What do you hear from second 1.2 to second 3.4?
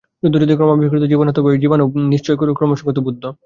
হন, তবে ঐ জীবাণুও নিশ্চয়ই ক্রমসঙ্কুচিত বুদ্ধ।